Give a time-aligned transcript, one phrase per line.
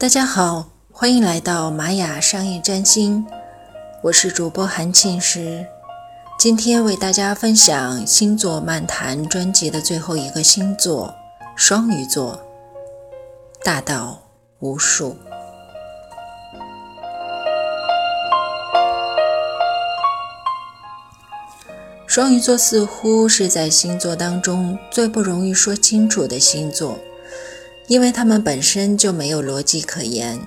[0.00, 3.26] 大家好，欢迎来到玛雅商业占星，
[4.04, 5.66] 我是主播韩庆诗。
[6.38, 11.12] 今天为大家分享星座漫谈专辑的最后一个星座——
[11.56, 12.40] 双鱼座，
[13.64, 14.22] 大道
[14.60, 15.16] 无数。
[22.06, 26.96] 双鱼座似乎是在星座当中最不容易说清楚的星座。
[27.88, 30.38] 因为他们本身就没有逻辑可言。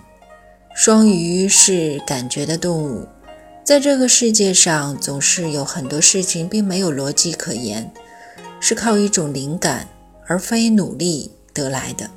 [0.73, 3.05] 双鱼是感觉的动物，
[3.63, 7.91] 在这个世界上，总是有很多事情并没有逻辑可言，
[8.61, 9.87] 是靠一种灵感
[10.27, 12.09] 而非努力得来的。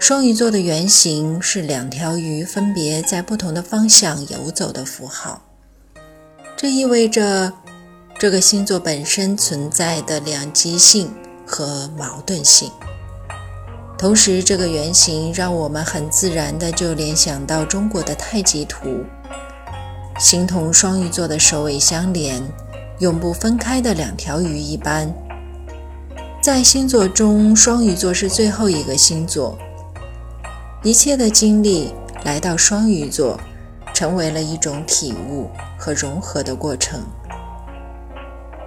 [0.00, 5.40] 双鱼座的原型是两条鱼分别在不同的方向游走的符号，
[6.56, 7.52] 这意味着
[8.18, 11.14] 这个星座本身存在的两极性
[11.46, 12.68] 和矛盾性。
[14.02, 19.04] 同时，这个原型让我们很自然的就联想到中国的太极图，
[20.18, 22.42] 形同双鱼座的首尾相连、
[22.98, 25.14] 永不分开的两条鱼一般。
[26.42, 29.56] 在星座中，双鱼座是最后一个星座，
[30.82, 31.94] 一切的经历
[32.24, 33.38] 来到双鱼座，
[33.94, 37.00] 成为了一种体悟和融合的过程。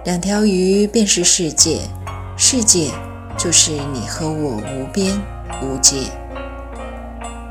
[0.06, 1.82] 两条鱼便是世界，
[2.38, 2.90] 世界。
[3.38, 5.20] 就是你和我无边
[5.62, 6.10] 无界，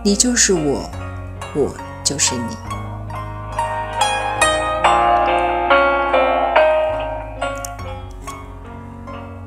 [0.04, 0.90] 你就是我，
[1.56, 2.58] 我就是你。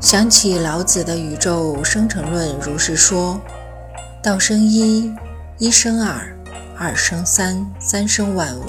[0.01, 3.39] 想起老子的宇宙生成论，如是说：
[4.23, 5.13] 道生一，
[5.59, 6.35] 一生二，
[6.79, 8.65] 二生三，三生万物。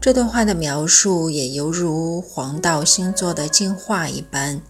[0.00, 4.60] 这段话的描述也犹如黄道星座的进化一般。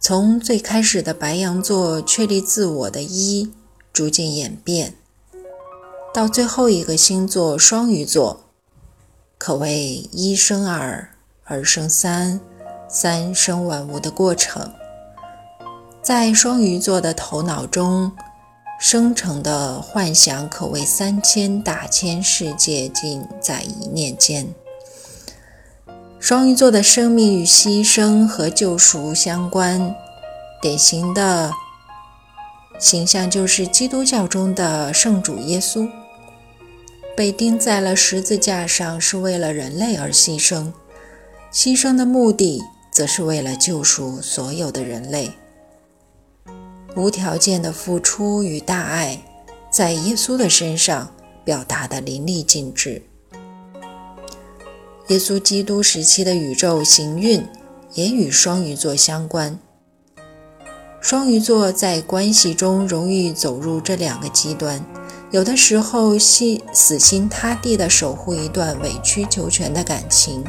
[0.00, 3.52] 从最开始的白羊座确立自我的一，
[3.92, 4.94] 逐渐演变，
[6.14, 8.44] 到最后一个星座双鱼座，
[9.36, 11.10] 可谓一生二，
[11.42, 12.40] 二生三，
[12.88, 14.72] 三生万物的过程。
[16.00, 18.12] 在双鱼座的头脑中
[18.80, 24.54] 生成的幻想，可谓三千大千世界尽在一念间。
[26.20, 29.94] 双鱼座的生命与牺牲和救赎相关，
[30.60, 31.52] 典型的
[32.78, 35.88] 形象就是基督教中的圣主耶稣，
[37.16, 40.72] 被钉在了十字架上，是为了人类而牺牲，
[41.52, 45.30] 牺牲的目的则是为了救赎所有的人类。
[46.96, 49.22] 无条件的付出与大爱，
[49.70, 51.14] 在耶稣的身上
[51.44, 53.00] 表达的淋漓尽致。
[55.08, 57.42] 耶稣基督时期的宇宙行运
[57.94, 59.58] 也与双鱼座相关。
[61.00, 64.84] 双鱼座在关系中容易走入这两个极端，
[65.30, 70.44] 有的时候心死心塌地地守护一段委曲求全的感情，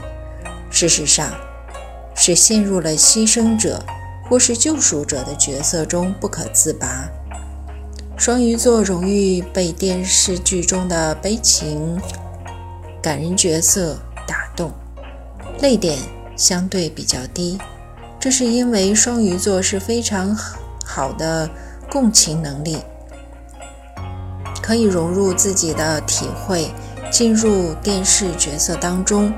[0.70, 1.32] 事实上
[2.14, 3.82] 是陷入了牺牲者
[4.30, 7.10] 或是救赎者的角色中不可自拔。
[8.18, 11.98] 双鱼座容易被电视剧中的悲情
[13.02, 13.98] 感人角色。
[15.62, 15.98] 泪点
[16.38, 17.60] 相对比较低，
[18.18, 20.34] 这是因为双鱼座是非常
[20.86, 21.50] 好的
[21.92, 22.78] 共情能力，
[24.62, 26.72] 可以融入自己的体会，
[27.12, 29.34] 进入电视角色当中。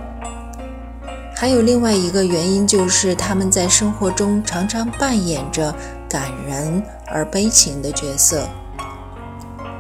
[1.35, 5.73] 还有另外一个原因，就是他们在生活中常常扮演着
[6.07, 8.47] 感人而悲情的角色。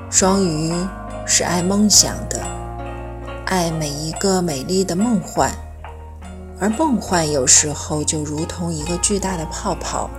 [0.09, 0.73] 双鱼
[1.27, 2.41] 是爱梦想的，
[3.45, 5.51] 爱每一个美丽的梦幻。
[6.61, 10.11] 而梦幻有时候就如同一个巨大的泡泡，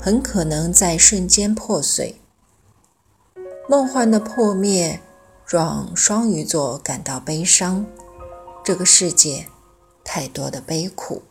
[0.00, 2.16] 很可能在瞬间破碎。
[3.68, 5.00] 梦幻的破灭
[5.46, 7.86] 让双鱼座感到悲伤。
[8.64, 9.46] 这个世界
[10.02, 11.22] 太多的悲苦，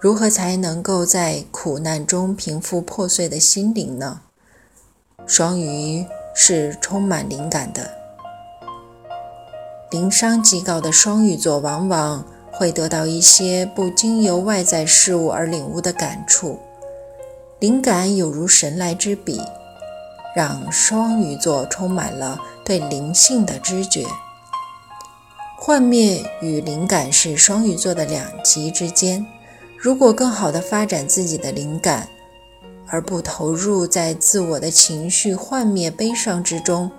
[0.00, 4.22] 如何才能够在苦难中平复破碎的心灵呢？
[5.24, 6.04] 双鱼
[6.34, 8.03] 是充满灵感的。
[9.94, 16.58] 灵商极高的双鱼座往往会得到一些不经由外在事物而领悟的感触，
[17.60, 19.40] 灵感有如神来之笔，
[20.34, 24.04] 让双鱼座充满了对灵性的知觉。
[25.56, 29.24] 幻灭与灵感是双鱼座的两极之间，
[29.78, 32.08] 如果更好地发展自己的灵感，
[32.88, 36.90] 而不投入在自我的情绪幻灭悲伤之中，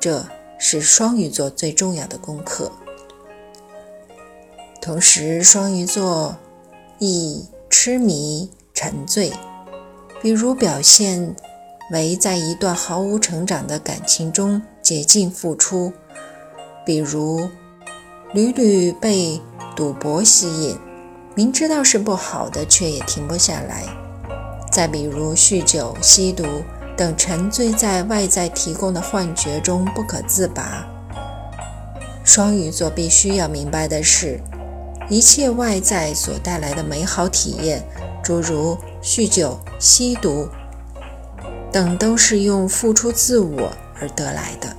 [0.00, 0.26] 这。
[0.64, 2.70] 是双鱼座最重要的功课。
[4.80, 6.36] 同时，双鱼座
[7.00, 9.32] 易痴迷、沉醉，
[10.22, 11.34] 比如表现
[11.90, 15.92] 为在一段毫无成长的感情中竭尽付出，
[16.86, 17.48] 比如
[18.32, 19.40] 屡屡被
[19.74, 20.78] 赌博吸引，
[21.34, 23.84] 明知道是不好的，却也停不下来；
[24.70, 26.44] 再比如酗酒、吸毒
[26.96, 30.86] 等，沉醉在外在提供的幻觉中不可自拔。
[32.24, 34.40] 双鱼座必须要明白的是，
[35.08, 37.82] 一切外在所带来的美好体验，
[38.22, 40.48] 诸如酗酒、吸毒。
[41.72, 44.76] 等都是用付出自我而得来的。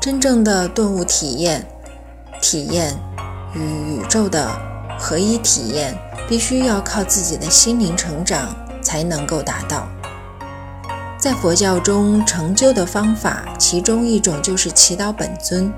[0.00, 1.66] 真正的顿悟体验，
[2.40, 2.94] 体验
[3.54, 4.48] 与宇宙的
[4.96, 5.98] 合一体验，
[6.28, 8.54] 必须要靠自己的心灵成长
[8.86, 9.88] 才能够达到。
[11.18, 15.72] 在佛教中，成就的方法，其中一种就是祈祷本尊，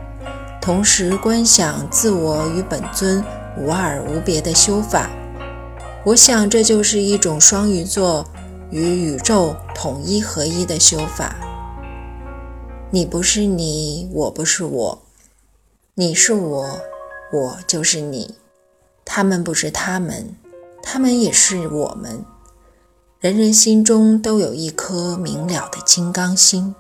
[0.61, 3.25] 同时观想自我与本尊
[3.57, 5.09] 无二无别的修法。
[6.05, 8.27] 我想，这就是一种双鱼座。
[8.71, 11.35] 与宇宙统一合一的修法。
[12.91, 14.99] 你不是你，我不是我；
[15.95, 16.79] 你是我，
[17.33, 18.35] 我就是你。
[19.07, 20.35] 他们不是他们，
[20.83, 22.23] 他们也是我们。
[23.21, 26.77] 人人心中都有一颗明了的金刚心。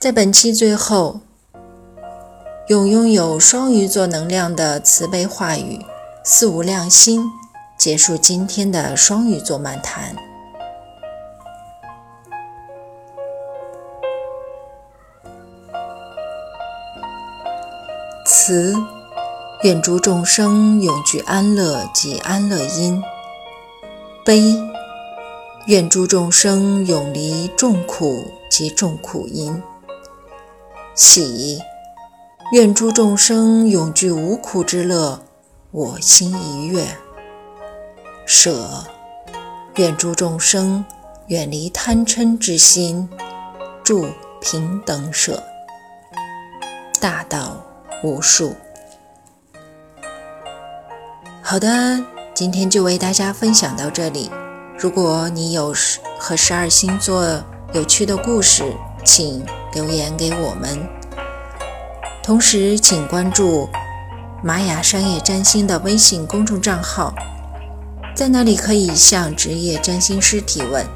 [0.00, 1.20] 在本期最后，
[2.66, 5.78] 用拥有双鱼座能量的慈悲话语
[6.26, 7.30] “四无量心”。
[7.78, 10.16] 结束今天的双鱼座漫谈。
[18.26, 18.74] 慈，
[19.64, 23.00] 愿诸众生永具安乐及安乐因；
[24.22, 24.54] 悲，
[25.64, 29.54] 愿诸众生永离众苦及众苦因；
[30.94, 31.58] 喜，
[32.52, 35.22] 愿诸众生永具无苦之乐，
[35.70, 36.86] 我心一悦。
[38.26, 38.84] 舍，
[39.76, 40.84] 愿诸众生
[41.28, 43.08] 远离贪嗔之心，
[43.82, 44.04] 助
[44.42, 45.42] 平等舍，
[47.00, 47.56] 大道
[48.02, 48.54] 无数。
[51.46, 52.02] 好的，
[52.32, 54.30] 今天就为大家分享到这里。
[54.78, 55.74] 如果你有
[56.18, 57.44] 和十二星座
[57.74, 58.74] 有趣的故事，
[59.04, 59.44] 请
[59.74, 60.88] 留言给我们。
[62.22, 63.68] 同时，请关注
[64.42, 67.14] 玛雅商业占星的微信公众账号。
[68.16, 70.86] 在那里可以向职业占星师提问。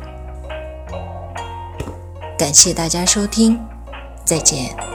[2.39, 3.61] 感谢大家收听，
[4.25, 4.88] 再见。